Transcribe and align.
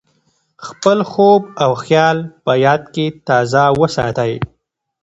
خپل 0.67 0.97
خوب 1.11 1.41
او 1.63 1.71
خیال 1.83 2.17
په 2.43 2.53
یاد 2.65 2.81
کې 2.93 3.05
تازه 3.27 3.63
وساتئ. 3.79 4.33